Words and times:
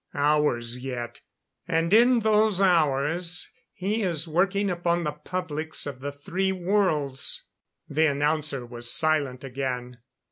Hours 0.15 0.79
yet. 0.79 1.21
And 1.67 1.93
in 1.93 2.21
those 2.21 2.59
hours, 2.59 3.47
he 3.71 4.01
is 4.01 4.27
working 4.27 4.71
upon 4.71 5.03
the 5.03 5.11
publics 5.11 5.85
of 5.85 5.99
the 5.99 6.11
three 6.11 6.51
worlds." 6.51 7.43
The 7.87 8.07
announcer 8.07 8.65
was 8.65 8.91
silent 8.91 9.43
again. 9.43 9.99